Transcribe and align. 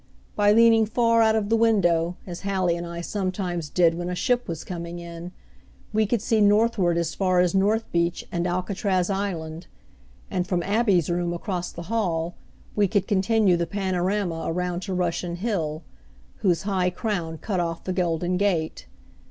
By 0.35 0.51
leaning 0.51 0.87
far 0.87 1.21
out 1.21 1.35
of 1.35 1.49
the 1.49 1.55
window, 1.55 2.17
as 2.25 2.41
Hallie 2.41 2.75
and 2.75 2.87
I 2.87 3.01
sometimes 3.01 3.69
did 3.69 3.93
when 3.93 4.09
a 4.09 4.15
ship 4.15 4.47
was 4.47 4.63
coming 4.63 4.97
in, 4.97 5.31
we 5.93 6.07
could 6.07 6.23
see 6.23 6.41
northward 6.41 6.97
as 6.97 7.13
far 7.13 7.39
as 7.39 7.53
North 7.53 7.83
Beach, 7.91 8.25
and 8.31 8.47
Alcatraz 8.47 9.11
Island; 9.11 9.67
and 10.31 10.47
from 10.47 10.63
Abby's 10.63 11.11
room 11.11 11.33
across 11.33 11.71
the 11.71 11.83
hall 11.83 12.33
we 12.75 12.87
could 12.87 13.07
continue 13.07 13.55
the 13.55 13.67
panorama 13.67 14.45
around 14.47 14.79
to 14.79 14.93
Russian 14.95 15.35
Hill, 15.35 15.83
whose 16.37 16.63
high 16.63 16.89
crown 16.89 17.37
cut 17.37 17.59
off 17.59 17.83
the 17.83 17.93
Golden 17.93 18.37
Gate. 18.37 18.87